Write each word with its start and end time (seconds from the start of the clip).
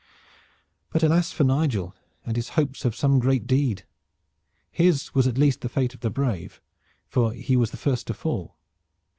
But 0.89 1.03
alas 1.03 1.31
for 1.31 1.43
Nigel 1.43 1.93
and 2.25 2.35
his 2.35 2.49
hopes 2.57 2.85
of 2.85 2.95
some 2.95 3.19
great 3.19 3.45
deed! 3.45 3.85
His 4.71 5.13
was 5.13 5.27
at 5.27 5.37
least 5.37 5.61
the 5.61 5.69
fate 5.69 5.93
of 5.93 5.99
the 5.99 6.09
brave, 6.09 6.59
for 7.07 7.33
he 7.33 7.55
was 7.55 7.69
the 7.69 7.77
first 7.77 8.07
to 8.07 8.15
fall. 8.15 8.57